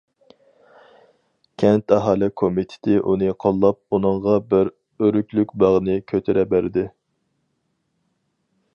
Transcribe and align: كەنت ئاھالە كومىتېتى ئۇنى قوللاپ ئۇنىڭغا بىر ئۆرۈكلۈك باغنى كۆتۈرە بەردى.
كەنت 1.63 1.93
ئاھالە 1.97 2.29
كومىتېتى 2.43 2.97
ئۇنى 3.11 3.29
قوللاپ 3.45 3.99
ئۇنىڭغا 3.99 4.41
بىر 4.55 4.73
ئۆرۈكلۈك 5.03 5.55
باغنى 5.65 6.01
كۆتۈرە 6.13 6.51
بەردى. 6.55 6.89